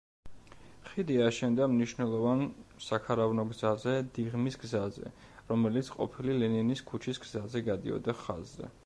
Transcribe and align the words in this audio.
ხიდი 0.91 1.17
აშენდა 1.25 1.65
მნიშვნელოვან 1.73 2.41
საქარავნო 2.85 3.45
გზაზე 3.51 3.95
„დიღმის 4.17 4.57
გზაზე“, 4.65 5.13
რომელიც 5.53 5.95
ყოფილი 5.99 6.39
ლენინის 6.45 6.85
ქუჩის 6.93 7.23
გზაზე 7.27 7.63
გადიოდა 7.71 8.19
ხაზზე. 8.25 8.77